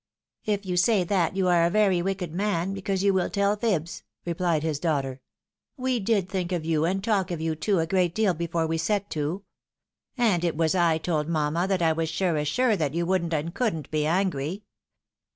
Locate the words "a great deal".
7.77-8.33